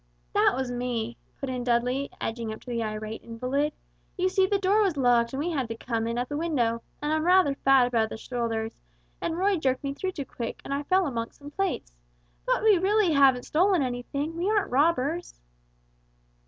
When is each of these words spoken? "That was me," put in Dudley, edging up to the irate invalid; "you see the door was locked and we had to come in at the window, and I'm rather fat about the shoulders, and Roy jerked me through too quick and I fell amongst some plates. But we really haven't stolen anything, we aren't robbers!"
"That 0.33 0.53
was 0.55 0.71
me," 0.71 1.15
put 1.39 1.47
in 1.47 1.63
Dudley, 1.63 2.09
edging 2.19 2.51
up 2.51 2.61
to 2.61 2.71
the 2.71 2.81
irate 2.81 3.21
invalid; 3.21 3.71
"you 4.17 4.29
see 4.29 4.47
the 4.47 4.57
door 4.57 4.81
was 4.81 4.97
locked 4.97 5.31
and 5.31 5.39
we 5.39 5.51
had 5.51 5.67
to 5.67 5.75
come 5.77 6.07
in 6.07 6.17
at 6.17 6.27
the 6.27 6.35
window, 6.37 6.81
and 7.03 7.13
I'm 7.13 7.23
rather 7.23 7.53
fat 7.53 7.85
about 7.85 8.09
the 8.09 8.17
shoulders, 8.17 8.71
and 9.21 9.37
Roy 9.37 9.57
jerked 9.57 9.83
me 9.83 9.93
through 9.93 10.13
too 10.13 10.25
quick 10.25 10.59
and 10.65 10.73
I 10.73 10.81
fell 10.81 11.05
amongst 11.05 11.37
some 11.37 11.51
plates. 11.51 11.91
But 12.47 12.63
we 12.63 12.79
really 12.79 13.11
haven't 13.11 13.45
stolen 13.45 13.83
anything, 13.83 14.35
we 14.35 14.49
aren't 14.49 14.71
robbers!" 14.71 15.39